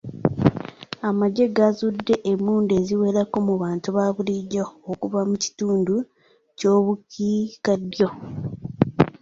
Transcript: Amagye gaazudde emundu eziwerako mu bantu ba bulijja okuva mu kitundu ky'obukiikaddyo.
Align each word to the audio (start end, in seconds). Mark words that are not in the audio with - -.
Amagye 1.09 1.45
gaazudde 1.55 2.15
emundu 2.31 2.71
eziwerako 2.79 3.37
mu 3.47 3.55
bantu 3.63 3.87
ba 3.95 4.05
bulijja 4.15 4.63
okuva 4.91 5.21
mu 5.29 5.35
kitundu 5.43 5.95
ky'obukiikaddyo. 6.57 8.07